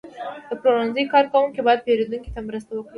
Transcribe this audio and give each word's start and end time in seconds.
د 0.47 0.51
پلورنځي 0.61 1.03
کارکوونکي 1.13 1.61
باید 1.63 1.83
پیرودونکو 1.85 2.29
ته 2.35 2.39
مرسته 2.47 2.71
وکړي. 2.73 2.89